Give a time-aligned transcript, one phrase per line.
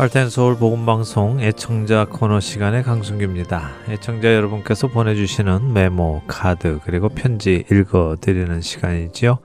[0.00, 3.70] 할텐 서울 복음 방송 애청자 코너 시간의 강순규입니다.
[3.90, 9.40] 애청자 여러분께서 보내주시는 메모, 카드 그리고 편지 읽어드리는 시간이지요.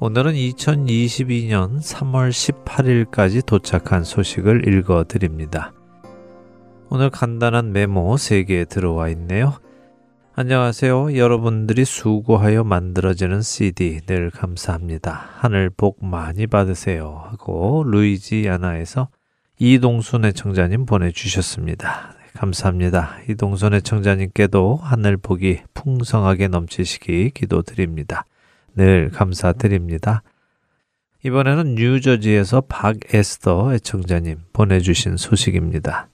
[0.00, 5.72] 오늘은 2022년 3월 18일까지 도착한 소식을 읽어드립니다.
[6.90, 9.52] 오늘 간단한 메모 3개 들어와 있네요.
[10.34, 11.16] 안녕하세요.
[11.16, 15.28] 여러분들이 수고하여 만들어지는 CD 늘 감사합니다.
[15.36, 17.22] 하늘 복 많이 받으세요.
[17.30, 19.06] 하고 루이지아나에서
[19.58, 22.14] 이동순 애청자님 보내주셨습니다.
[22.18, 23.18] 네, 감사합니다.
[23.28, 28.24] 이동순 애청자님께도 하늘 복이 풍성하게 넘치시기 기도드립니다.
[28.74, 30.22] 늘 감사드립니다.
[31.24, 36.08] 이번에는 뉴저지에서 박에스더 애청자님 보내주신 소식입니다.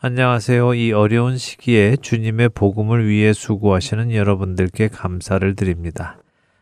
[0.00, 0.74] 안녕하세요.
[0.74, 6.18] 이 어려운 시기에 주님의 복음을 위해 수고하시는 여러분들께 감사를 드립니다.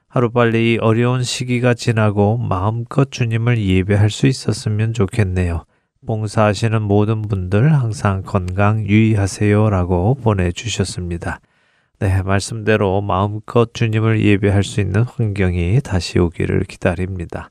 [0.08, 5.64] 하루빨리 이 어려운 시기가 지나고 마음껏 주님을 예배할 수 있었으면 좋겠네요.
[6.06, 11.40] 봉사하시는 모든 분들 항상 건강 유의하세요 라고 보내주셨습니다.
[11.98, 17.50] 네, 말씀대로 마음껏 주님을 예배할 수 있는 환경이 다시 오기를 기다립니다.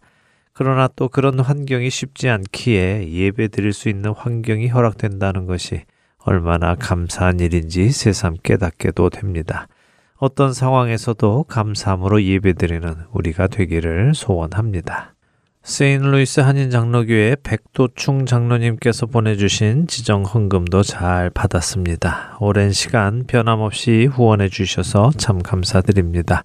[0.54, 5.84] 그러나 또 그런 환경이 쉽지 않기에 예배 드릴 수 있는 환경이 허락된다는 것이
[6.18, 9.68] 얼마나 감사한 일인지 새삼 깨닫게도 됩니다.
[10.16, 15.14] 어떤 상황에서도 감사함으로 예배 드리는 우리가 되기를 소원합니다.
[15.64, 22.38] 세인루이스 한인 장로교회 백도충 장로님께서 보내주신 지정 헌금도 잘 받았습니다.
[22.40, 26.44] 오랜 시간 변함없이 후원해 주셔서 참 감사드립니다.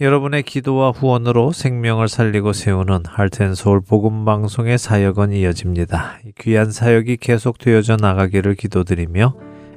[0.00, 6.20] 여러분의 기도와 후원으로 생명을 살리고 세우는 할텐서울 복음방송의 사역은 이어집니다.
[6.40, 9.34] 귀한 사역이 계속되어져 나가기를 기도드리며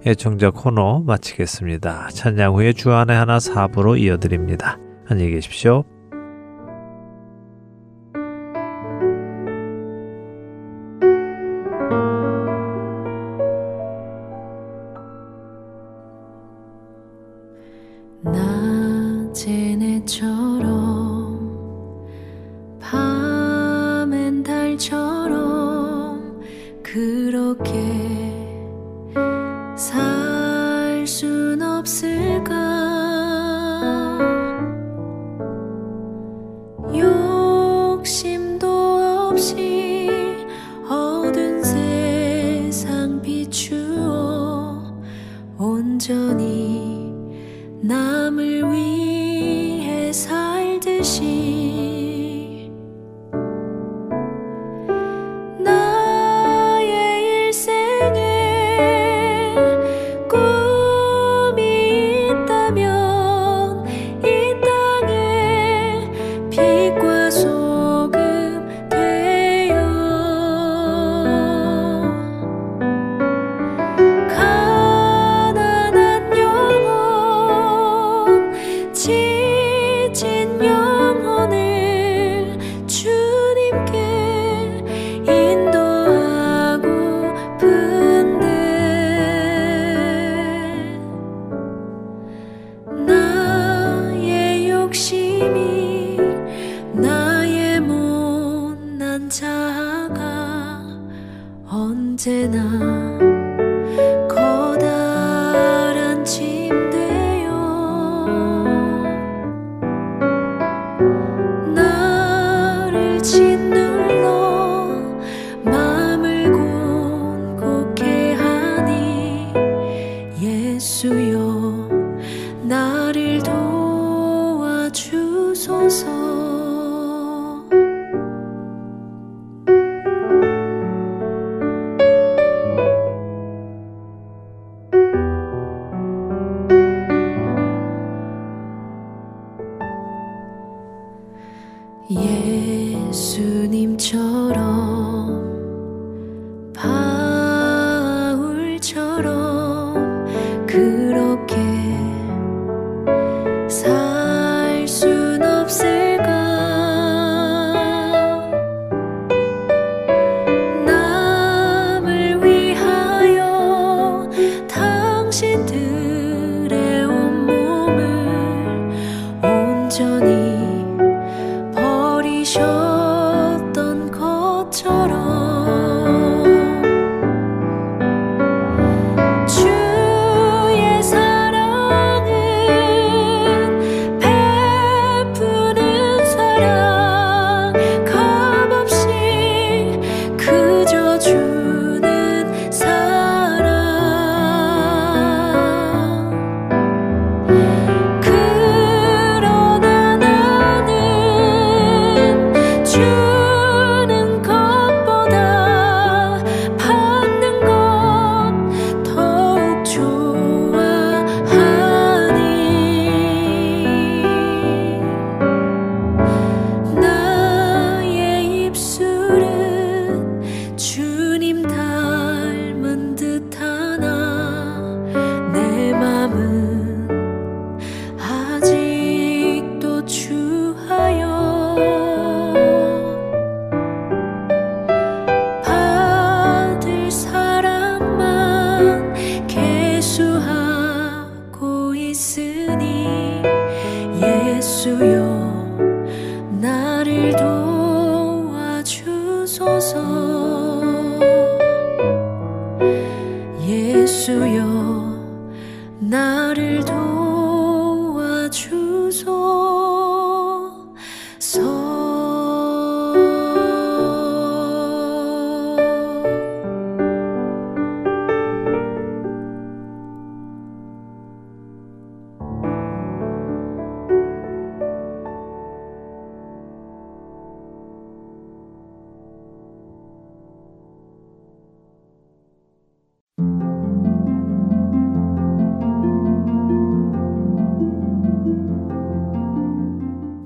[0.07, 2.07] 애청자 코너 마치겠습니다.
[2.13, 4.79] 찬양 후에 주안의 하나 사부로 이어드립니다.
[5.09, 5.83] 안녕히 계십시오.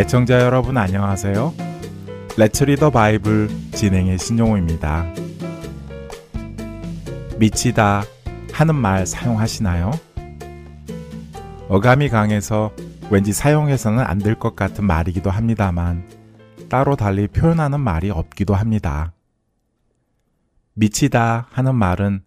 [0.00, 1.52] 애청자 여러분 안녕하세요.
[2.38, 5.04] 레츠 리더 바이블 진행의 신용호입니다.
[7.38, 8.04] 미치다
[8.50, 9.90] 하는 말 사용하시나요?
[11.68, 12.72] 어감이 강해서
[13.10, 16.08] 왠지 사용해서는 안 될 것 같은 말이기도 합니다만
[16.70, 19.12] 따로 달리 표현하는 말이 없기도 합니다.
[20.72, 22.22] 미치다 하는 말은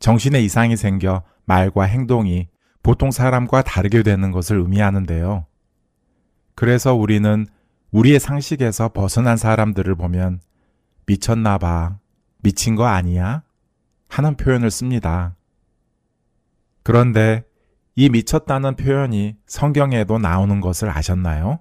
[0.00, 2.48] 정신에 이상이 생겨 말과 행동이
[2.82, 5.46] 보통 사람과 다르게 되는 것을 의미하는데요.
[6.54, 7.46] 그래서 우리는
[7.90, 10.40] 우리의 상식에서 벗어난 사람들을 보면
[11.06, 11.98] 미쳤나 봐,
[12.42, 13.42] 미친 거 아니야?
[14.08, 15.36] 하는 표현을 씁니다.
[16.82, 17.44] 그런데
[17.96, 21.60] 이 미쳤다는 표현이 성경에도 나오는 것을 아셨나요?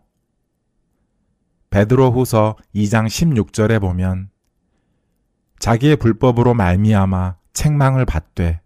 [1.70, 4.30] 베드로 후서 2장 16절에 보면
[5.60, 8.62] 자기의 불법으로 말미암아 책망을 받되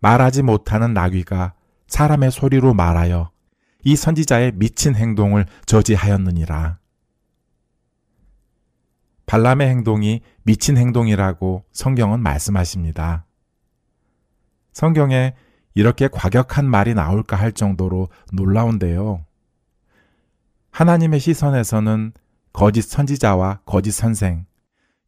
[0.00, 1.54] 말하지 못하는 나귀가
[1.86, 3.30] 사람의 소리로 말하여
[3.84, 6.78] 이 선지자의 미친 행동을 저지하였느니라.
[9.26, 13.26] 발람의 행동이 미친 행동이라고 성경은 말씀하십니다.
[14.72, 15.34] 성경에
[15.74, 19.24] 이렇게 과격한 말이 나올까 할 정도로 놀라운데요.
[20.70, 22.12] 하나님의 시선에서는
[22.52, 24.46] 거짓 선지자와 거짓 선생,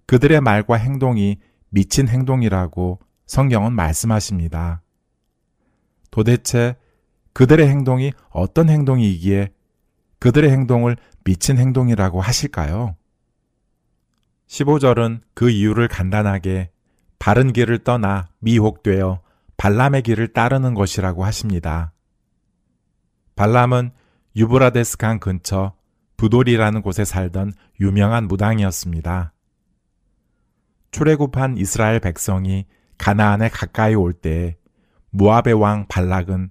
[0.06, 1.38] 그들의 말과 행동이
[1.70, 4.82] 미친 행동이라고 성경은 말씀하십니다.
[6.10, 6.76] 도대체
[7.34, 9.50] 그들의 행동이 어떤 행동이기에
[10.18, 12.96] 그들의 행동을 미친 행동이라고 하실까요?
[14.46, 16.70] 15절은 그 이유를 간단하게
[17.18, 19.20] 바른 길을 떠나 미혹되어
[19.56, 21.92] 발람의 길을 따르는 것이라고 하십니다.
[23.36, 23.90] 발람은
[24.36, 25.74] 유브라데스 강 근처
[26.16, 29.32] 부돌이라는 곳에 살던 유명한 무당이었습니다.
[30.92, 32.66] 출애굽한 이스라엘 백성이
[32.98, 34.56] 가나안에 가까이 올때
[35.10, 36.50] 모압의 왕 발락은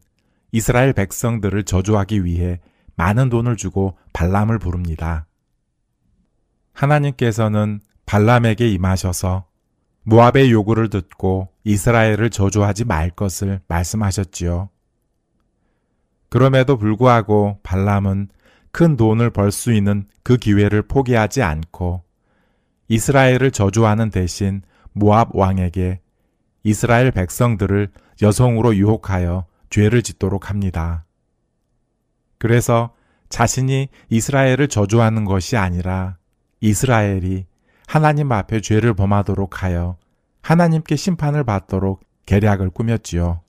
[0.53, 2.59] 이스라엘 백성들을 저주하기 위해
[2.95, 5.25] 많은 돈을 주고 발람을 부릅니다.
[6.73, 9.47] 하나님께서는 발람에게 임하셔서
[10.03, 14.69] 모압의 요구를 듣고 이스라엘을 저주하지 말 것을 말씀하셨지요.
[16.29, 18.29] 그럼에도 불구하고 발람은
[18.71, 22.03] 큰 돈을 벌 수 있는 그 기회를 포기하지 않고
[22.89, 25.99] 이스라엘을 저주하는 대신 모압 왕에게
[26.61, 27.89] 이스라엘 백성들을
[28.21, 31.03] 여성으로 유혹하여 죄를 짓도록 합니다.
[32.37, 32.93] 그래서
[33.29, 36.17] 자신이 이스라엘을 저주하는 것이 아니라
[36.59, 37.47] 이스라엘이
[37.87, 39.97] 하나님 앞에 죄를 범하도록 하여
[40.43, 43.41] 하나님께 심판을 받도록 계략을 꾸몄지요.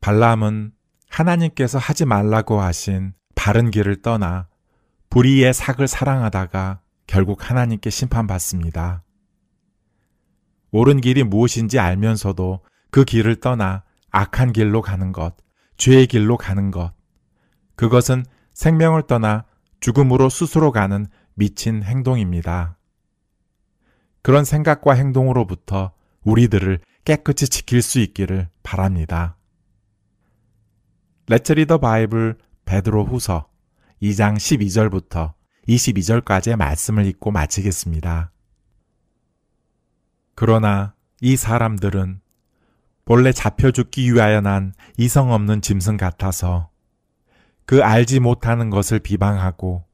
[0.00, 0.72] 발람은
[1.10, 4.48] 하나님께서 하지 말라고 하신 바른 길을 떠나
[5.10, 9.04] 불의의 삭을 사랑하다가 결국 하나님께 심판받습니다.
[10.70, 12.60] 옳은 길이 무엇인지 알면서도
[12.90, 13.84] 그 길을 떠나
[14.16, 15.36] 악한 길로 가는 것,
[15.76, 16.94] 죄의 길로 가는 것.
[17.74, 19.44] 그것은 생명을 떠나
[19.80, 22.78] 죽음으로 스스로 가는 미친 행동입니다.
[24.22, 25.92] 그런 생각과 행동으로부터
[26.24, 29.36] 우리들을 깨끗이 지킬 수 있기를 바랍니다.
[31.28, 33.50] 레츠리더 바이블 베드로 후서
[34.02, 35.34] 2장 12절부터
[35.68, 38.32] 22절까지의 말씀을 읽고 마치겠습니다.
[40.34, 42.22] 그러나 이 사람들은
[43.06, 46.70] 본래 잡혀 죽기 위하여 난 이성 없는 짐승 같아서
[47.64, 49.84] 그 알지 못하는 것을 비방하고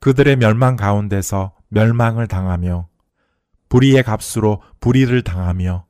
[0.00, 2.88] 그들의 멸망 가운데서 멸망을 당하며
[3.68, 5.84] 불의의 값으로 불의를 당하며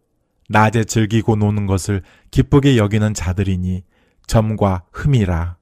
[0.49, 2.03] 낮에 즐기고 노는 것을
[2.33, 3.85] 기쁘게 여기는 자들이니
[4.27, 5.57] 점과 흠이라.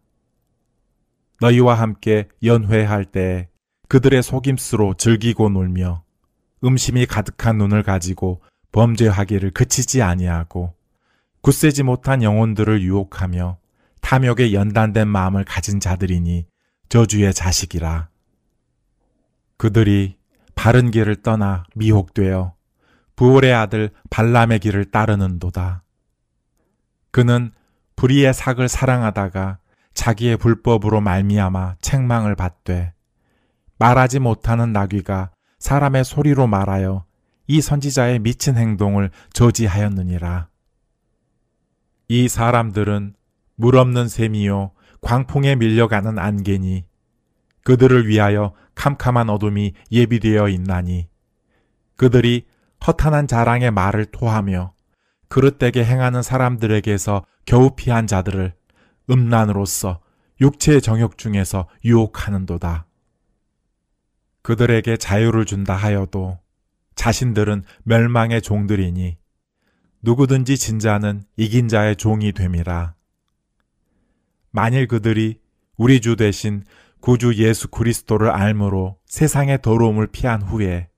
[1.40, 3.50] 너희와 함께 연회할 때
[3.88, 6.04] 그들의 속임수로 즐기고 놀며
[6.64, 8.40] 음심이 가득한 눈을 가지고
[8.72, 10.74] 범죄하기를 그치지 아니하고
[11.42, 13.58] 굳세지 못한 영혼들을 유혹하며
[14.00, 16.46] 탐욕에 연단된 마음을 가진 자들이니
[16.88, 18.08] 저주의 자식이라.
[19.56, 20.18] 그들이
[20.54, 22.54] 바른 길을 떠나 미혹되어
[23.16, 25.82] 부올의 아들 발람의 길을 따르는도다.
[27.10, 27.52] 그는
[27.96, 29.58] 불의의 삭을 사랑하다가
[29.94, 32.92] 자기의 불법으로 말미암아 책망을 받되
[33.78, 37.04] 말하지 못하는 나귀가 사람의 소리로 말하여
[37.48, 40.51] 이 선지자의 미친 행동을 저지하였느니라.
[42.08, 43.14] 이 사람들은
[43.56, 46.84] 물 없는 샘이요 광풍에 밀려가는 안개니
[47.64, 51.08] 그들을 위하여 캄캄한 어둠이 예비되어 있나니
[51.96, 52.46] 그들이
[52.86, 54.74] 허탄한 자랑의 말을 토하며
[55.28, 58.54] 그릇되게 행하는 사람들에게서 겨우 피한 자들을
[59.08, 60.00] 음란으로서
[60.40, 62.86] 육체의 정욕 중에서 유혹하는도다.
[64.42, 66.38] 그들에게 자유를 준다 하여도
[66.96, 69.16] 자신들은 멸망의 종들이니
[70.02, 72.94] 누구든지 진자는 이긴 자의 종이 됨이라.
[74.50, 75.40] 만일 그들이
[75.76, 76.64] 우리 주 대신
[77.00, 80.88] 구주 예수 그리스도를 알므로 세상의 더러움을 피한 후에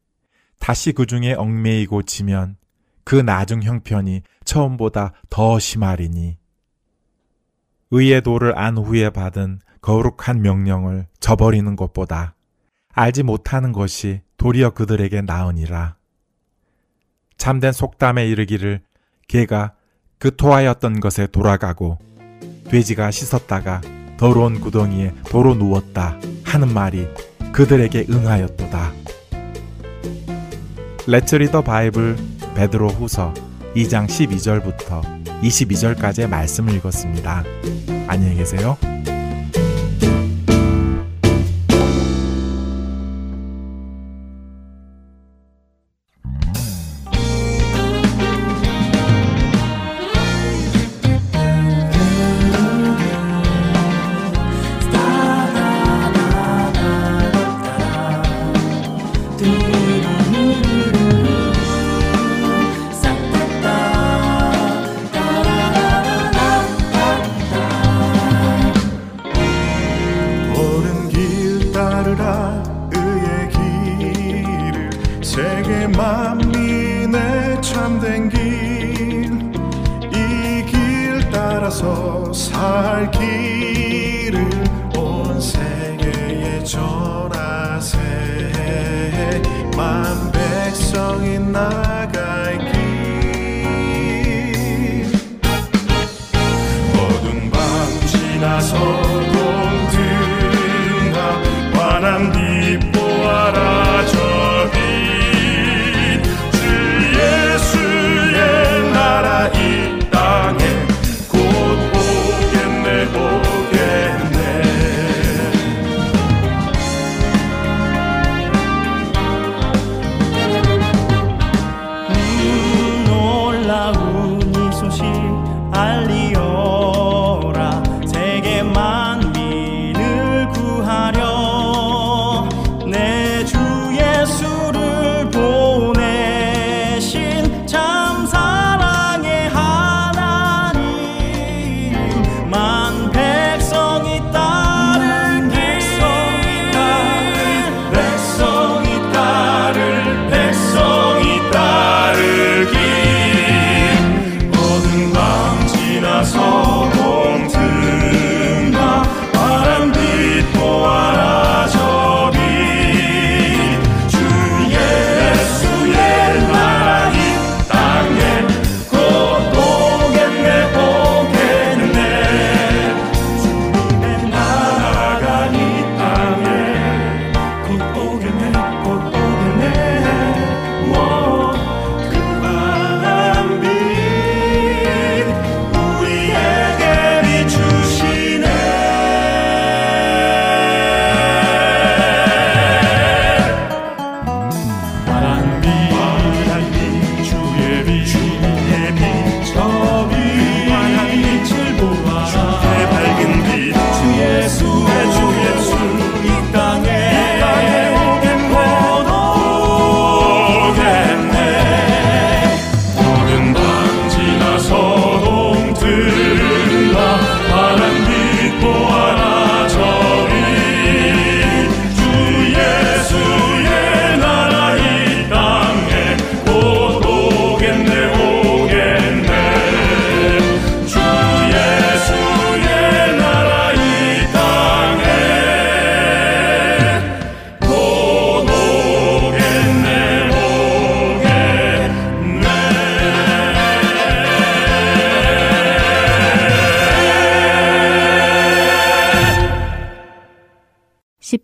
[0.58, 2.56] 다시 그 중에 얽매이고 지면
[3.04, 6.38] 그 나중 형편이 처음보다 더 심하리니
[7.90, 12.34] 의의 도를 안 후에 받은 거룩한 명령을 저버리는 것보다
[12.92, 15.96] 알지 못하는 것이 도리어 그들에게 나으니라.
[17.36, 18.82] 참된 속담에 이르기를
[19.28, 19.72] 개가
[20.18, 21.98] 그 토하였던 것에 돌아가고
[22.68, 23.80] 돼지가 씻었다가
[24.16, 27.08] 더러운 구덩이에 도로 누웠다 하는 말이
[27.52, 28.92] 그들에게 응하였도다.
[31.06, 32.16] 레츠 리더 바이블
[32.54, 33.34] 베드로 후서
[33.76, 37.44] 2장 12절부터 22절까지의 말씀을 읽었습니다.
[38.06, 38.78] 안녕히 계세요.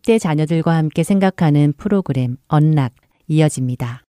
[0.01, 2.93] 10대 자녀들과 함께 생각하는 프로그램 언락
[3.29, 4.03] 이어집니다.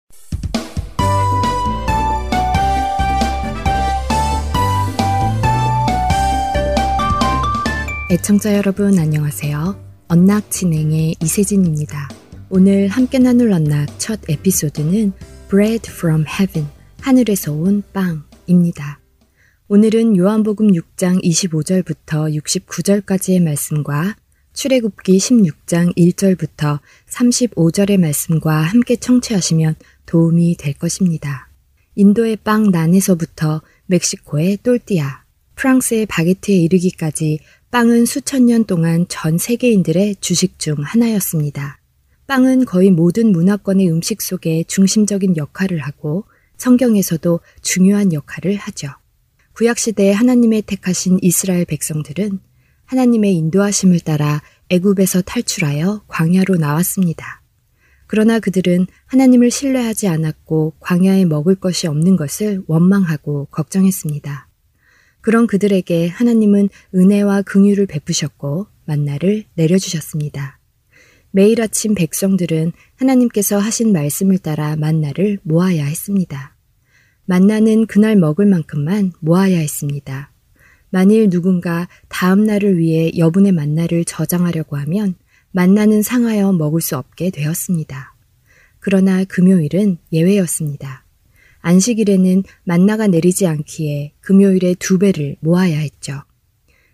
[8.10, 9.78] 애청자 여러분 안녕하세요.
[10.08, 12.08] 언락 진행의 이세진입니다.
[12.48, 15.12] 오늘 함께 나눌 언락 첫 에피소드는
[15.48, 16.68] Bread from Heaven,
[17.00, 18.98] 하늘에서 온 빵입니다.
[19.68, 24.16] 오늘은 요한복음 6장 25절부터 69절까지의 말씀과
[24.60, 31.48] 출애굽기 16장 1절부터 35절의 말씀과 함께 청취하시면 도움이 될 것입니다.
[31.94, 37.38] 인도의 빵 난에서부터 멕시코의 똘띠아, 프랑스의 바게트에 이르기까지
[37.70, 41.80] 빵은 수천 년 동안 전 세계인들의 주식 중 하나였습니다.
[42.26, 46.26] 빵은 거의 모든 문화권의 음식 속에 중심적인 역할을 하고
[46.58, 48.88] 성경에서도 중요한 역할을 하죠.
[49.54, 52.40] 구약시대에 하나님의 택하신 이스라엘 백성들은
[52.90, 57.40] 하나님의 인도하심을 따라 애굽에서 탈출하여 광야로 나왔습니다.
[58.08, 64.48] 그러나 그들은 하나님을 신뢰하지 않았고 광야에 먹을 것이 없는 것을 원망하고 걱정했습니다.
[65.20, 70.58] 그런 그들에게 하나님은 은혜와 긍휼을 베푸셨고 만나를 내려주셨습니다.
[71.30, 76.56] 매일 아침 백성들은 하나님께서 하신 말씀을 따라 만나를 모아야 했습니다.
[77.24, 80.32] 만나는 그날 먹을 만큼만 모아야 했습니다.
[80.90, 85.14] 만일 누군가 다음 날을 위해 여분의 만나를 저장하려고 하면
[85.52, 88.14] 만나는 상하여 먹을 수 없게 되었습니다.
[88.78, 91.04] 그러나 금요일은 예외였습니다.
[91.60, 96.22] 안식일에는 만나가 내리지 않기에 금요일에 두 배를 모아야 했죠.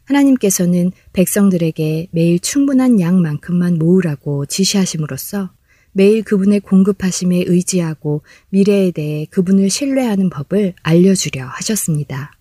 [0.05, 5.51] 하나님께서는 백성들에게 매일 충분한 양만큼만 모으라고 지시하심으로써
[5.93, 12.33] 매일 그분의 공급하심에 의지하고 미래에 대해 그분을 신뢰하는 법을 알려주려 하셨습니다.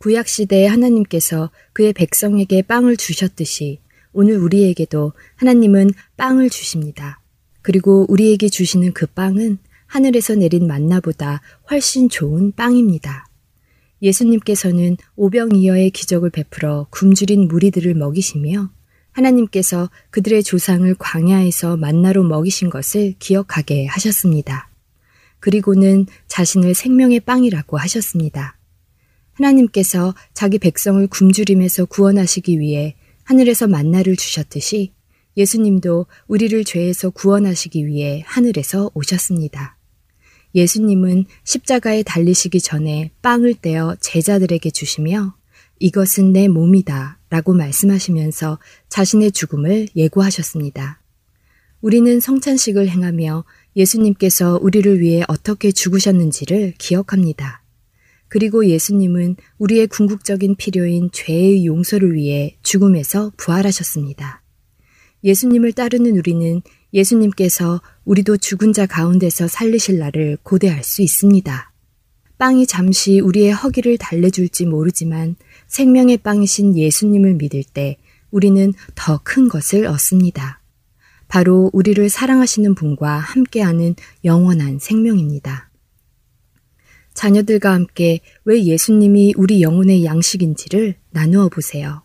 [0.00, 3.80] 구약시대에 하나님께서 그의 백성에게 빵을 주셨듯이
[4.12, 7.20] 오늘 우리에게도 하나님은 빵을 주십니다.
[7.60, 13.26] 그리고 우리에게 주시는 그 빵은 하늘에서 내린 만나보다 훨씬 좋은 빵입니다.
[14.00, 18.70] 예수님께서는 오병이어의 기적을 베풀어 굶주린 무리들을 먹이시며
[19.12, 24.70] 하나님께서 그들의 조상을 광야에서 만나로 먹이신 것을 기억하게 하셨습니다.
[25.40, 28.56] 그리고는 자신을 생명의 빵이라고 하셨습니다.
[29.40, 34.92] 하나님께서 자기 백성을 굶주림에서 구원하시기 위해 하늘에서 만나를 주셨듯이
[35.36, 39.76] 예수님도 우리를 죄에서 구원하시기 위해 하늘에서 오셨습니다.
[40.54, 45.34] 예수님은 십자가에 달리시기 전에 빵을 떼어 제자들에게 주시며
[45.78, 51.00] 이것은 내 몸이다 라고 말씀하시면서 자신의 죽음을 예고하셨습니다.
[51.80, 53.44] 우리는 성찬식을 행하며
[53.76, 57.59] 예수님께서 우리를 위해 어떻게 죽으셨는지를 기억합니다.
[58.30, 64.42] 그리고 예수님은 우리의 궁극적인 필요인 죄의 용서를 위해 죽음에서 부활하셨습니다.
[65.24, 66.62] 예수님을 따르는 우리는
[66.94, 71.72] 예수님께서 우리도 죽은 자 가운데서 살리실 날을 고대할 수 있습니다.
[72.38, 75.34] 빵이 잠시 우리의 허기를 달래줄지 모르지만
[75.66, 77.98] 생명의 빵이신 예수님을 믿을 때
[78.30, 80.60] 우리는 더 큰 것을 얻습니다.
[81.26, 85.69] 바로 우리를 사랑하시는 분과 함께하는 영원한 생명입니다.
[87.20, 92.00] 자녀들과 함께 왜 예수님이 우리 영혼의 양식인지를 나누어 보세요.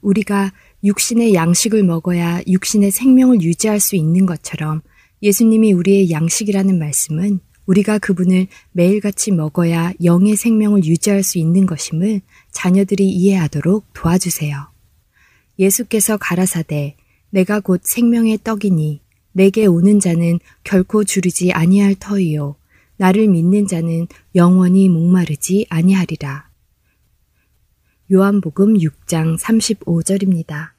[0.00, 0.52] 우리가
[0.84, 4.80] 육신의 양식을 먹어야 육신의 생명을 유지할 수 있는 것처럼
[5.24, 12.20] 예수님이 우리의 양식이라는 말씀은 우리가 그분을 매일같이 먹어야 영의 생명을 유지할 수 있는 것임을
[12.52, 14.68] 자녀들이 이해하도록 도와주세요.
[15.58, 16.94] 예수께서 가라사대
[17.30, 19.00] 내가 곧 생명의 떡이니
[19.32, 22.54] 내게 오는 자는 결코 주르지 아니할 터이요
[23.02, 26.48] 나를 믿는 자는 영원히 목마르지 아니하리라.
[28.12, 30.70] 요한복음 6장 35절입니다.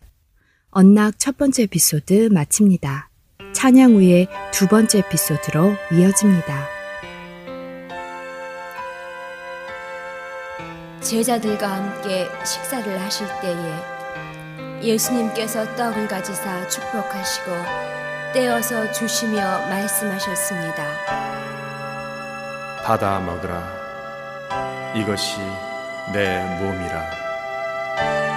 [0.69, 3.09] 언락 첫 번째 에피소드 마칩니다.
[3.53, 6.65] 찬양 후에 두 번째 에피소드로 이어집니다.
[11.01, 17.51] 제자들과 함께 식사를 하실 때에 예수님께서 떡을 가지사 축복하시고
[18.33, 21.42] 떼어서 주시며 말씀하셨습니다.
[22.83, 23.63] 받아 먹으라.
[24.93, 25.39] 이것이
[26.11, 28.32] 내 몸이라.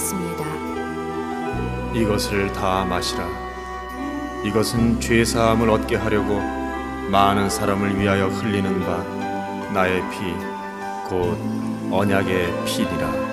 [0.00, 0.44] 말씀하셨습니다.
[1.94, 3.28] 이것을 다 마시라.
[4.44, 6.40] 이것은 죄 사함을 얻게 하려고
[7.10, 9.02] 많은 사람을 위하여 흘리는 바
[9.72, 10.32] 나의 피,
[11.08, 11.38] 곧
[11.92, 13.29] 언약의 피니라.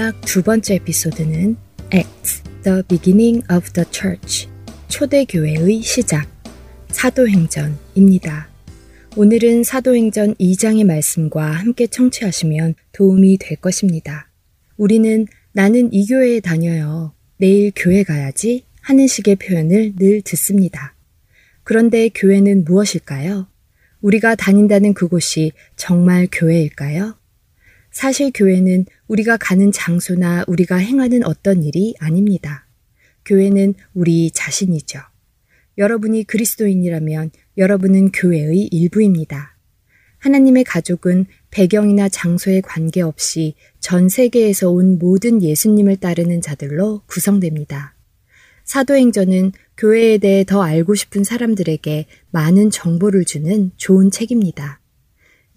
[0.00, 1.56] 언락 두 번째 에피소드는
[1.92, 4.48] Acts, The Beginning of the Church,
[4.88, 6.26] 초대교회의 시작,
[6.88, 8.48] 사도행전입니다.
[9.16, 14.30] 오늘은 사도행전 2장의 말씀과 함께 청취하시면 도움이 될 것입니다.
[14.78, 17.12] 우리는 나는 이 교회에 다녀요.
[17.36, 20.94] 내일 교회 가야지 하는 식의 표현을 늘 듣습니다.
[21.62, 23.48] 그런데 교회는 무엇일까요?
[24.00, 27.20] 우리가 다닌다는 그곳이 정말 교회일까요?
[27.92, 32.66] 사실 교회는 우리가 가는 장소나 우리가 행하는 어떤 일이 아닙니다.
[33.24, 35.00] 교회는 우리 자신이죠.
[35.78, 39.56] 여러분이 그리스도인이라면 여러분은 교회의 일부입니다.
[40.18, 47.96] 하나님의 가족은 배경이나 장소에 관계없이 전 세계에서 온 모든 예수님을 따르는 자들로 구성됩니다.
[48.64, 54.79] 사도행전은 교회에 대해 더 알고 싶은 사람들에게 많은 정보를 주는 좋은 책입니다.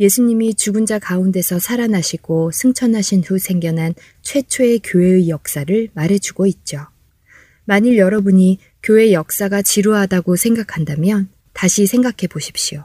[0.03, 6.87] 예수님이 죽은 자 가운데서 살아나시고 승천하신 후 생겨난 최초의 교회의 역사를 말해주고 있죠.
[7.63, 12.83] 만일 여러분이 교회 역사가 지루하다고 생각한다면 다시 생각해 보십시오.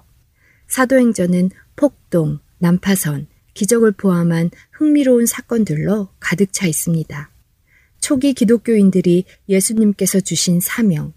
[0.68, 7.31] 사도행전은 폭동, 난파선, 기적을 포함한 흥미로운 사건들로 가득 차 있습니다.
[8.00, 11.12] 초기 기독교인들이 예수님께서 주신 사명,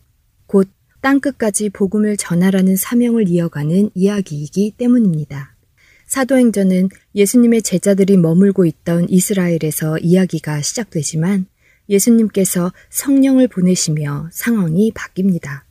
[0.48, 0.68] 곧
[1.02, 5.56] 땅끝까지 복음을 전하라는 사명을 이어가는 이야기이기 때문입니다.
[6.12, 11.46] 사도행전은 예수님의 제자들이 머물고 있던 이스라엘에서 이야기가 시작되지만
[11.88, 15.62] 예수님께서 성령을 보내시며 상황이 바뀝니다.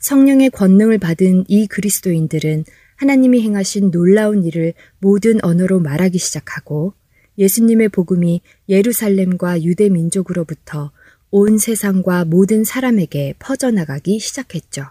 [0.00, 2.64] 성령의 권능을 받은 이 그리스도인들은
[2.96, 6.94] 하나님이 행하신 놀라운 일을 모든 언어로 말하기 시작하고
[7.38, 10.90] 예수님의 복음이 예루살렘과 유대 민족으로부터
[11.30, 14.86] 온 세상과 모든 사람에게 퍼져나가기 시작했죠.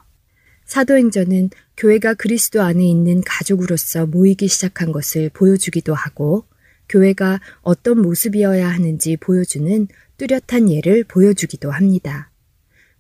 [0.70, 6.46] 사도행전은 교회가 그리스도 안에 있는 가족으로서 모이기 시작한 것을 보여주기도 하고
[6.88, 12.32] 교회가 어떤 모습이어야 하는지 보여주는 뚜렷한 예를 보여주기도 합니다.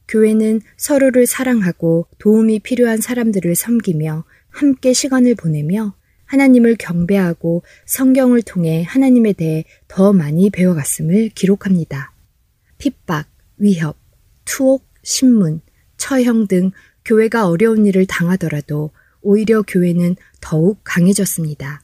[0.08, 5.94] 교회는 서로를 사랑하고 도움이 필요한 사람들을 섬기며 함께 시간을 보내며
[6.26, 12.14] 하나님을 경배하고 성경을 통해 하나님에 대해 더 많이 배워갔음을 기록합니다.
[12.80, 13.28] 핍박,
[13.58, 13.96] 위협,
[14.46, 15.62] 투옥, 신문,
[15.98, 16.72] 처형 등
[17.10, 18.92] 교회가 어려운 일을 당하더라도
[19.22, 21.82] 오히려 교회는 더욱 강해졌습니다.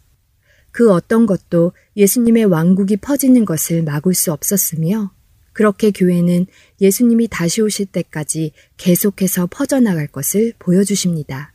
[0.70, 5.12] 그 어떤 것도 예수님의 왕국이 퍼지는 것을 막을 수 없었으며
[5.52, 6.46] 그렇게 교회는
[6.80, 11.54] 예수님이 다시 오실 때까지 계속해서 퍼져나갈 것을 보여주십니다.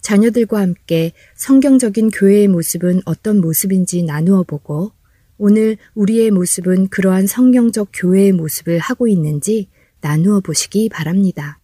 [0.00, 4.92] 자녀들과 함께 성경적인 교회의 모습은 어떤 모습인지 나누어 보고
[5.38, 9.70] 오늘 우리의 모습은 그러한 성경적 교회의 모습을 하고 있는지
[10.00, 11.58] 나누어 보시기 바랍니다.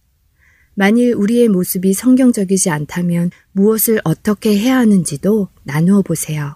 [0.75, 6.55] 만일 우리의 모습이 성경적이지 않다면 무엇을 어떻게 해야 하는지도 나누어 보세요.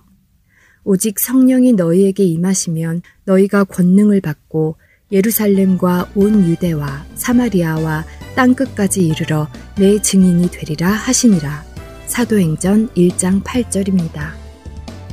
[0.84, 4.78] 오직 성령이 너희에게 임하시면 너희가 권능을 받고
[5.12, 11.64] 예루살렘과 온 유대와 사마리아와 땅 끝까지 이르러 내 증인이 되리라 하시니라.
[12.08, 14.32] 사도행전 1장 8절입니다.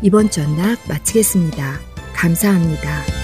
[0.03, 1.81] 이번 전락 마치겠습니다.
[2.15, 3.24] 감사합니다.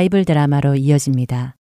[0.00, 1.56] 바이블 드라마로 이어집니다.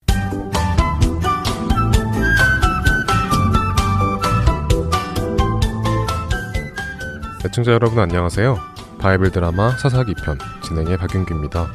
[7.47, 8.59] 애청자 여러분 안녕하세요.
[8.99, 11.71] 바이블 드라마 사사기 편 진행의 박윤규입니다.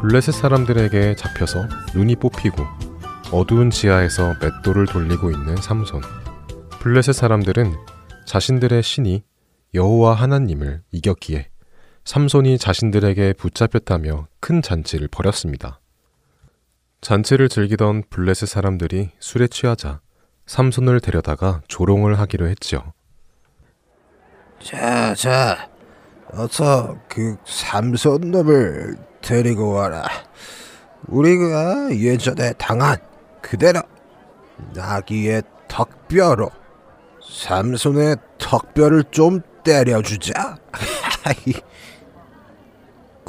[0.00, 2.62] 블레셋 사람들에게 잡혀서 눈이 뽑히고
[3.32, 6.00] 어두운 지하에서 맷돌을 돌리고 있는 삼손.
[6.78, 7.74] 블레셋 사람들은
[8.24, 9.24] 자신들의 신이
[9.74, 11.48] 여호와 하나님을 이겼기에
[12.04, 15.80] 삼손이 자신들에게 붙잡혔다며 큰 잔치를 벌였습니다.
[17.00, 20.00] 잔치를 즐기던 블레셋 사람들이 술에 취하자
[20.46, 22.92] 삼손을 데려다가 조롱을 하기로 했지요.
[24.62, 25.70] 자, 자,
[26.32, 30.04] 어서 그 삼손 놈을 데리고 와라.
[31.06, 32.96] 우리가 예전에 당한
[33.40, 33.80] 그대로
[34.74, 36.50] 나귀의 턱뼈로
[37.22, 40.56] 삼손의 턱뼈를 좀 때려주자.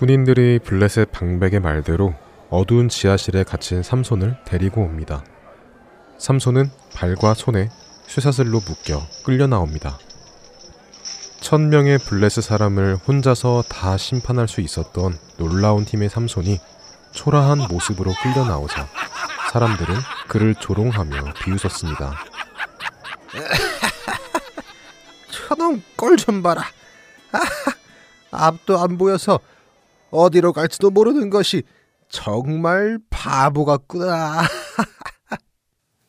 [0.01, 2.15] 군인들이 블레셋 방백의 말대로
[2.49, 5.23] 어두운 지하실에 갇힌 삼손을 데리고 옵니다.
[6.17, 7.69] 삼손은 발과 손에
[8.07, 9.99] 쇠사슬로 묶여 끌려 나옵니다.
[11.39, 16.59] 천 명의 블레셋 사람을 혼자서 다 심판할 수 있었던 놀라운 힘의 삼손이
[17.11, 18.87] 초라한 모습으로 끌려 나오자
[19.51, 19.93] 사람들은
[20.27, 22.15] 그를 조롱하며 비웃었습니다.
[25.29, 26.63] 저놈 꼴 좀 봐라.
[28.31, 29.39] 앞도 안 보여서
[30.11, 31.63] 어디로 갈지도 모르는 것이
[32.09, 34.43] 정말 바보 같구나.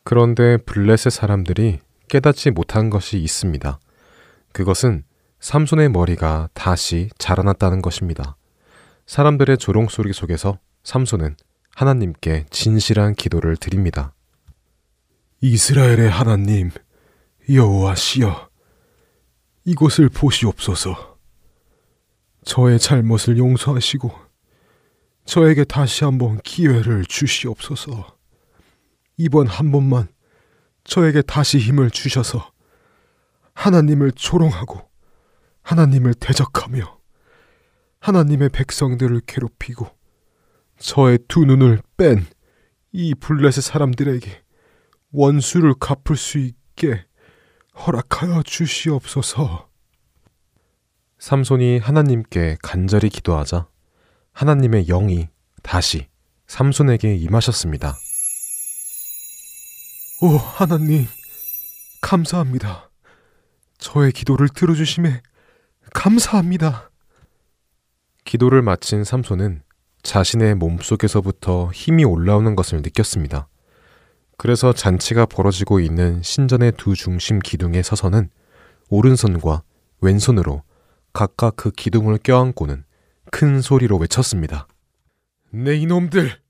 [0.05, 1.79] 그런데 블레셋 사람들이
[2.09, 3.79] 깨닫지 못한 것이 있습니다.
[4.53, 5.05] 그것은
[5.41, 8.37] 삼손의 머리가 다시 자라났다는 것입니다.
[9.07, 11.37] 사람들의 조롱 소리 속에서 삼손은
[11.75, 14.15] 하나님께 진실한 기도를 드립니다.
[15.41, 16.71] 이스라엘의 하나님
[17.51, 18.49] 여호와시여
[19.65, 21.12] 이곳을 보시옵소서.
[22.45, 24.11] 저의 잘못을 용서하시고
[25.25, 28.17] 저에게 다시 한번 기회를 주시옵소서.
[29.17, 30.09] 이번 한 번만
[30.85, 32.51] 저에게 다시 힘을 주셔서
[33.55, 34.81] 하나님을 조롱하고
[35.63, 36.99] 하나님을 대적하며
[38.01, 39.87] 하나님의 백성들을 괴롭히고
[40.79, 42.27] 저의 두 눈을 뺀
[42.93, 44.43] 이 블레셋 사람들에게
[45.13, 47.07] 원수를 갚을 수 있게
[47.75, 49.71] 허락하여 주시옵소서.
[51.23, 53.69] 삼손이 하나님께 간절히 기도하자
[54.33, 55.29] 하나님의 영이
[55.63, 56.09] 다시
[56.49, 57.97] 삼손에게 임하셨습니다.
[60.21, 61.07] 오 하나님
[62.01, 62.91] 감사합니다.
[63.79, 65.23] 저의 기도를 들어주심에
[65.95, 66.91] 감사합니다.
[68.25, 69.63] 기도를 마친 삼손은
[70.03, 73.47] 자신의 몸속에서부터 힘이 올라오는 것을 느꼈습니다.
[74.39, 78.29] 그래서 잔치가 벌어지고 있는 신전의 두 중심 기둥에 서서는
[78.89, 79.63] 오른손과
[80.01, 80.65] 왼손으로
[81.13, 82.85] 각각 그 기둥을 껴안고는
[83.31, 84.67] 큰 소리로 외쳤습니다.
[85.51, 86.41] 내 이놈들,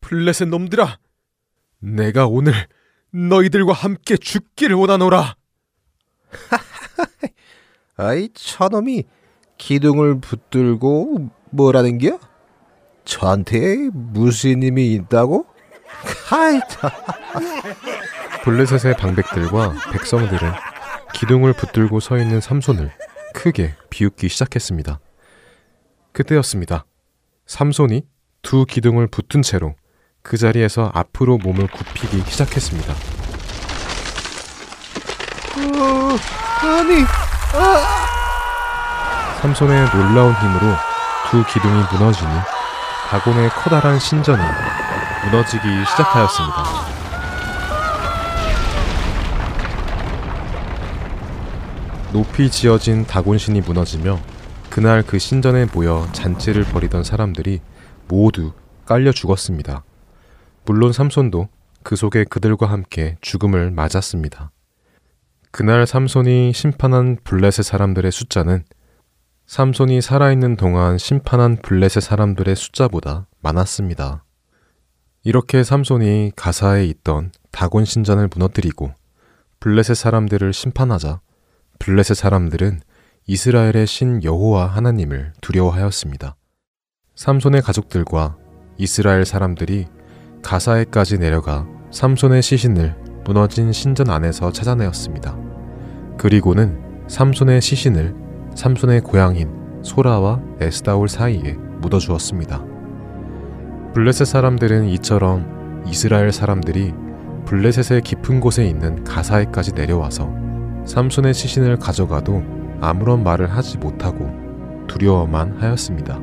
[0.00, 0.98] 블레셋 놈들아,
[1.80, 2.52] 내가 오늘
[3.12, 5.36] 너희들과 함께 죽기를 원하노라.
[7.96, 9.04] 아이 저놈이
[9.58, 12.18] 기둥을 붙들고 뭐라는 겨?
[13.04, 15.46] 저한테 무슨 힘이 있다고?
[16.28, 16.60] 하이
[18.44, 20.52] 블레셋의 방백들과 백성들은
[21.14, 22.92] 기둥을 붙들고 서 있는 삼손을
[23.36, 24.98] 크게 비웃기 시작했습니다.
[26.12, 26.86] 그때였습니다.
[27.44, 28.02] 삼손이
[28.40, 29.74] 두 기둥을 붙은 채로
[30.22, 32.92] 그 자리에서 앞으로 몸을 굽히기 시작했습니다.
[35.58, 36.16] 어,
[36.66, 37.04] 아니,
[37.54, 38.06] 아.
[39.42, 40.74] 삼손의 놀라운 힘으로
[41.30, 42.30] 두 기둥이 무너지니
[43.10, 44.42] 다곤의 커다란 신전이
[45.24, 46.95] 무너지기 시작하였습니다.
[52.12, 54.18] 높이 지어진 다곤신이 무너지며
[54.70, 57.60] 그날 그 신전에 모여 잔치를 벌이던 사람들이
[58.08, 58.52] 모두
[58.84, 59.84] 깔려 죽었습니다.
[60.64, 61.48] 물론 삼손도
[61.82, 64.50] 그 속에 그들과 함께 죽음을 맞았습니다.
[65.50, 68.64] 그날 삼손이 심판한 블레셋 사람들의 숫자는
[69.46, 74.24] 삼손이 살아있는 동안 심판한 블레셋 사람들의 숫자보다 많았습니다.
[75.24, 78.92] 이렇게 삼손이 가사에 있던 다곤 신전을 무너뜨리고
[79.60, 81.20] 블레셋 사람들을 심판하자
[81.78, 82.80] 블레셋 사람들은
[83.26, 86.36] 이스라엘의 신 여호와 하나님을 두려워하였습니다.
[87.14, 88.36] 삼손의 가족들과
[88.78, 89.86] 이스라엘 사람들이
[90.42, 95.36] 가사에까지 내려가 삼손의 시신을 무너진 신전 안에서 찾아내었습니다.
[96.18, 98.14] 그리고는 삼손의 시신을
[98.54, 102.64] 삼손의 고향인 소라와 에스다올 사이에 묻어주었습니다.
[103.94, 106.92] 블레셋 사람들은 이처럼 이스라엘 사람들이
[107.46, 110.46] 블레셋의 깊은 곳에 있는 가사에까지 내려와서
[110.86, 112.42] 삼손의 시신을 가져가도
[112.80, 114.30] 아무런 말을 하지 못하고
[114.86, 116.20] 두려워만 하였습니다.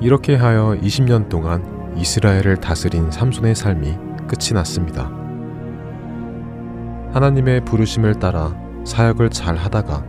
[0.00, 3.96] 이렇게 하여 20년 동안 이스라엘을 다스린 삼손의 삶이
[4.26, 5.10] 끝이 났습니다.
[7.12, 8.54] 하나님의 부르심을 따라
[8.84, 10.04] 사역을 잘 하다가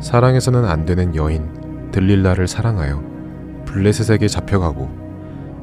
[0.00, 3.02] 사랑해서는 안 되는 여인 들릴라를 사랑하여
[3.66, 4.88] 블레셋에게 잡혀가고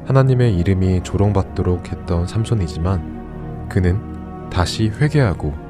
[0.06, 4.00] 하나님의 이름이 조롱받도록 했던 삼손이지만 그는
[4.50, 5.67] 다시 회개하고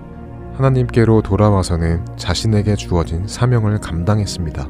[0.59, 4.69] 하나님께로 돌아와서는 자신에게 주어진 사명을 감당했습니다.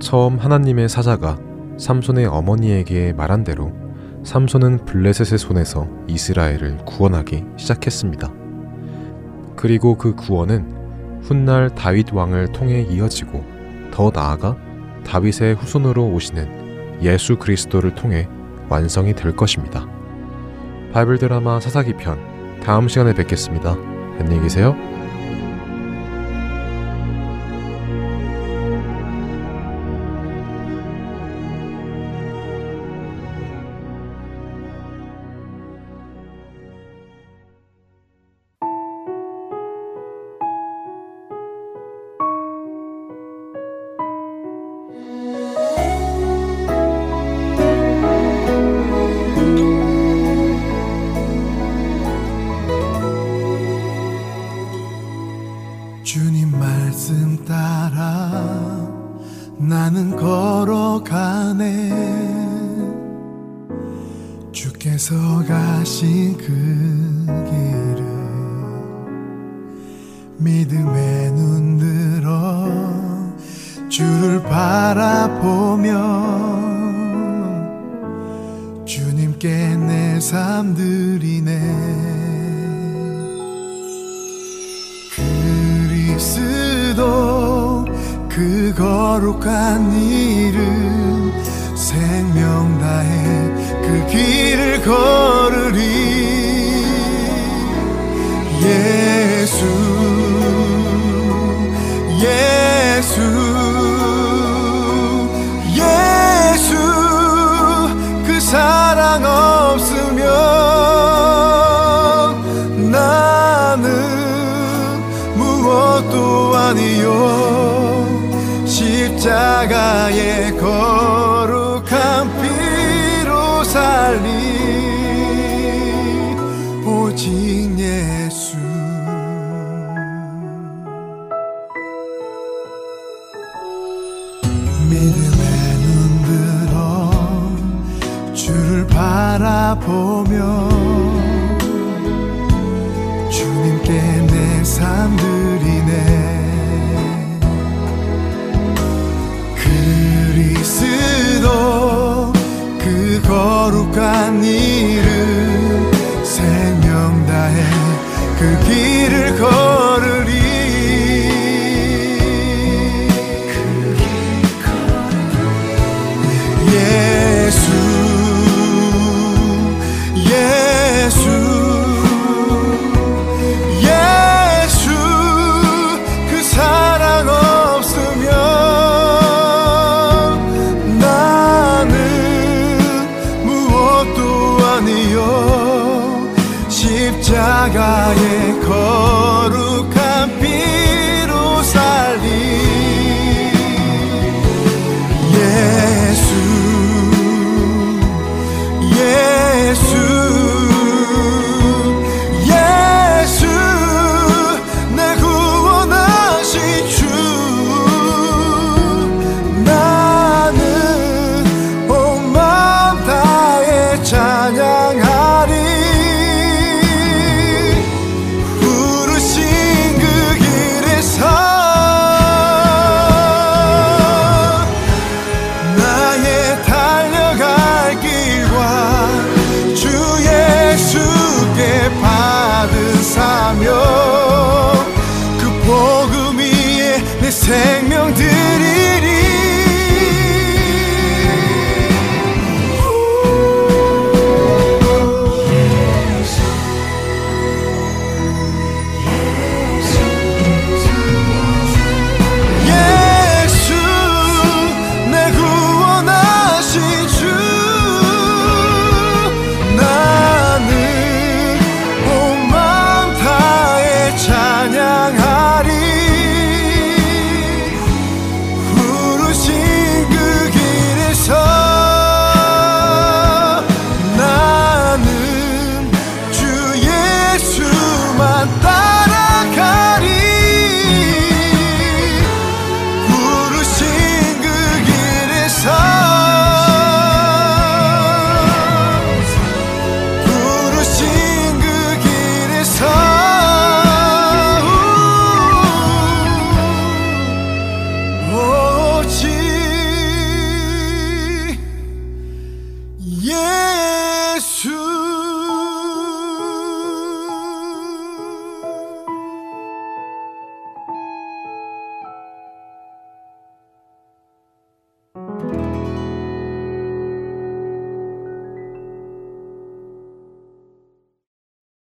[0.00, 1.38] 처음 하나님의 사자가
[1.78, 3.72] 삼손의 어머니에게 말한 대로
[4.24, 8.32] 삼손은 블레셋의 손에서 이스라엘을 구원하기 시작했습니다.
[9.54, 13.44] 그리고 그 구원은 훗날 다윗 왕을 통해 이어지고
[13.92, 14.56] 더 나아가
[15.06, 18.28] 다윗의 후손으로 오시는 예수 그리스도를 통해
[18.68, 19.86] 완성이 될 것입니다.
[20.92, 22.18] 바이블 드라마 사사기 편
[22.60, 23.91] 다음 시간에 뵙겠습니다.
[24.22, 24.76] 안녕히 계세요.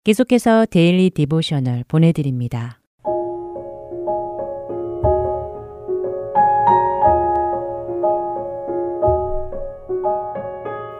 [0.06, 2.78] 계속해서 Daily Devotional 보내드립니다.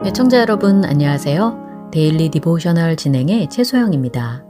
[0.05, 1.91] 애청자 여러분 안녕하세요.
[1.93, 4.45] Daily Devotional 진행의 최소영입니다.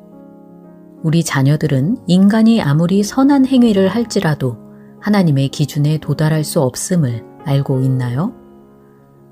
[1.02, 4.56] 우리 자녀들은 인간이 아무리 선한 행위를 할지라도
[5.02, 8.32] 하나님의 기준에 도달할 수 없음을 알고 있나요?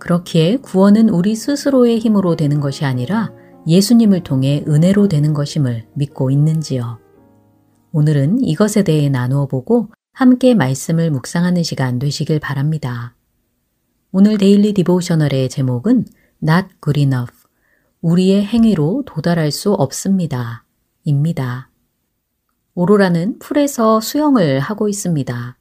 [0.01, 3.33] 그렇기에 구원은 우리 스스로의 힘으로 되는 것이 아니라
[3.67, 6.99] 예수님을 통해 은혜로 되는 것임을 믿고 있는지요.
[7.93, 13.15] 오늘은 이것에 대해 나누어 보고 함께 말씀을 묵상하는 시간 되시길 바랍니다.
[14.13, 16.05] 오늘 Daily Devotional의 제목은
[16.43, 17.35] Not Good Enough.
[18.01, 20.65] 우리의 행위로 도달할 수 없습니다.
[21.05, 21.71] 입니다.
[22.75, 25.57] 오로라는 풀에서 수영을 하고 있습니다.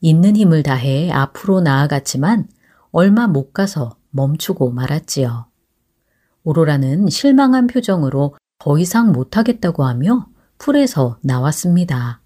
[0.00, 2.48] 있는 힘을 다해 앞으로 나아갔지만
[2.92, 5.46] 얼마 못 가서 멈추고 말았지요.
[6.46, 10.28] 오로라는 실망한 표정으로 더 이상 못하겠다고 하며
[10.58, 12.20] 풀에서 나왔습니다.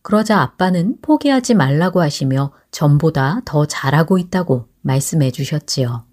[0.00, 6.06] 그러자 아빠는 포기하지 말라고 하시며 전보다 더 잘하고 있다고 말씀해 주셨지요.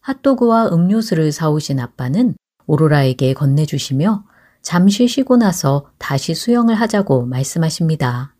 [0.00, 2.36] 핫도그와 음료수를 사오신 아빠는
[2.66, 4.24] 오로라에게 건네주시며
[4.62, 8.34] 잠시 쉬고 나서 다시 수영을 하자고 말씀하십니다.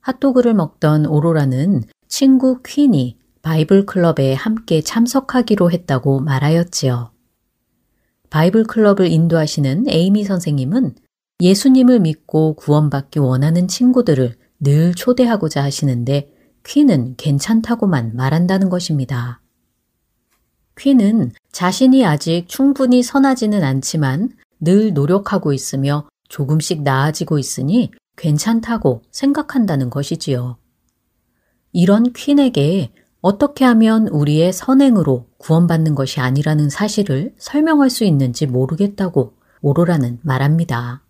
[0.00, 7.12] 핫도그를 먹던 오로라는 친구 퀸이 바이블 클럽에 함께 참석하기로 했다고 말하였지요.
[8.28, 10.94] 바이블 클럽을 인도하시는 에이미 선생님은
[11.40, 16.30] 예수님을 믿고 구원받기 원하는 친구들을 늘 초대하고자 하시는데
[16.64, 19.40] 퀸은 괜찮다고만 말한다는 것입니다.
[20.78, 24.30] 퀸은 자신이 아직 충분히 선하지는 않지만
[24.60, 30.58] 늘 노력하고 있으며 조금씩 나아지고 있으니 괜찮다고 생각한다는 것이지요.
[31.72, 40.20] 이런 퀸에게 어떻게 하면 우리의 선행으로 구원받는 것이 아니라는 사실을 설명할 수 있는지 모르겠다고 오로라는
[40.22, 41.02] 말합니다.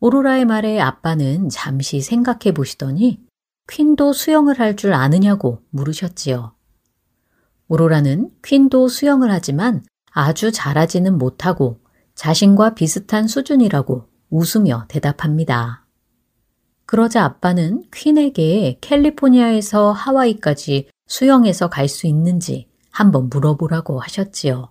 [0.00, 3.20] 오로라의 말에 아빠는 잠시 생각해 보시더니
[3.68, 6.54] 퀸도 수영을 할 줄 아느냐고 물으셨지요.
[7.68, 11.80] 오로라는 퀸도 수영을 하지만 아주 잘하지는 못하고
[12.14, 15.84] 자신과 비슷한 수준이라고 웃으며 대답합니다.
[16.86, 24.70] 그러자 아빠는 퀸에게 캘리포니아에서 하와이까지 수영해서 갈 수 있는지 한번 물어보라고 하셨지요.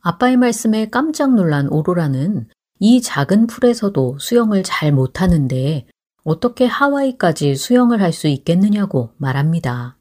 [0.00, 2.48] 아빠의 말씀에 깜짝 놀란 오로라는
[2.78, 5.86] 이 작은 풀에서도 수영을 잘 못하는데
[6.22, 9.96] 어떻게 하와이까지 수영을 할 수 있겠느냐고 말합니다.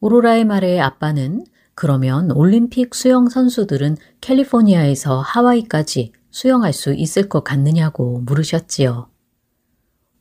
[0.00, 1.44] 오로라의 말에 아빠는
[1.74, 9.10] 그러면 올림픽 수영 선수들은 캘리포니아에서 하와이까지 수영할 수 있을 것 같느냐고 물으셨지요.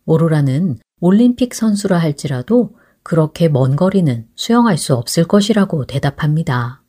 [0.06, 2.76] 오로라는 올림픽 선수라 할지라도
[3.10, 6.84] 그렇게 먼 거리는 수영할 수 없을 것이라고 대답합니다.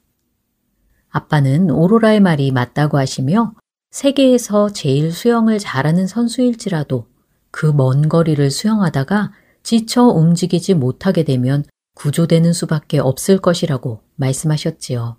[1.08, 3.54] 아빠는 오로라의 말이 맞다고 하시며
[3.90, 7.06] 세계에서 제일 수영을 잘하는 선수일지라도
[7.50, 11.64] 그 먼 거리를 수영하다가 지쳐 움직이지 못하게 되면
[11.94, 15.16] 구조되는 수밖에 없을 것이라고 말씀하셨지요.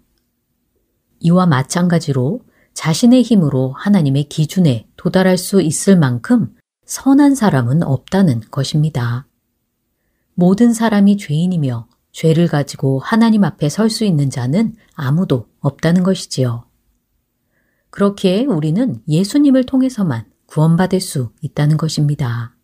[1.22, 2.41] 이와 마찬가지로
[2.76, 6.54] 자신의 힘으로 하나님의 기준에 도달할 수 있을 만큼
[6.86, 9.26] 선한 사람은 없다는 것입니다.
[10.42, 16.66] 모든 사람이 죄인이며 죄를 가지고 하나님 앞에 설 수 있는 자는 아무도 없다는 것이지요.
[17.92, 22.56] 그렇기에 우리는 예수님을 통해서만 구원받을 수 있다는 것입니다.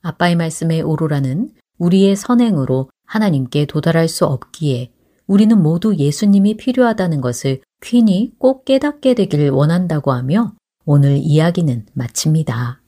[0.00, 4.90] 아빠의 말씀에 오로라는 우리의 선행으로 하나님께 도달할 수 없기에
[5.26, 10.54] 우리는 모두 예수님이 필요하다는 것을 퀸이 꼭 깨닫게 되길 원한다고 하며
[10.86, 12.83] 오늘 이야기는 마칩니다.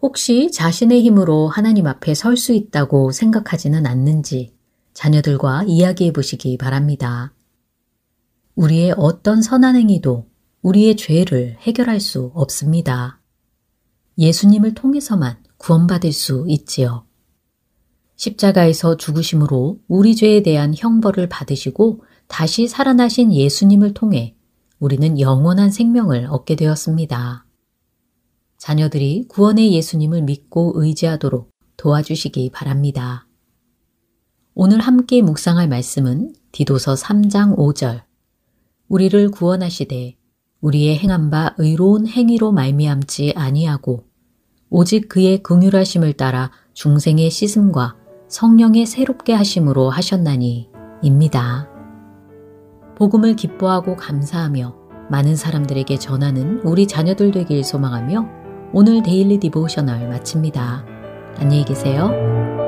[0.00, 4.54] 혹시 자신의 힘으로 하나님 앞에 설 수 있다고 생각하지는 않는지
[4.94, 7.34] 자녀들과 이야기해 보시기 바랍니다.
[8.54, 10.28] 우리의 어떤 선한 행위도
[10.62, 13.20] 우리의 죄를 해결할 수 없습니다.
[14.18, 17.06] 예수님을 통해서만 구원받을 수 있지요.
[18.16, 24.36] 십자가에서 죽으심으로 우리 죄에 대한 형벌을 받으시고 다시 살아나신 예수님을 통해
[24.80, 27.47] 우리는 영원한 생명을 얻게 되었습니다.
[28.58, 33.26] 자녀들이 구원의 예수님을 믿고 의지하도록 도와주시기 바랍니다.
[34.54, 38.02] 오늘 함께 묵상할 말씀은 디도서 3장 5절.
[38.88, 40.16] 우리를 구원하시되
[40.60, 44.04] 우리의 행한 바 의로운 행위로 말미암지 아니하고
[44.70, 47.96] 오직 그의 긍휼하심을 따라 중생의 씻음과
[48.26, 50.68] 성령의 새롭게 하심으로 하셨나니
[51.02, 51.68] 입니다.
[52.96, 54.76] 복음을 기뻐하고 감사하며
[55.10, 60.84] 많은 사람들에게 전하는 우리 자녀들 되길 소망하며 오늘 daily devotional 마칩니다.
[61.38, 62.67] 안녕히 계세요.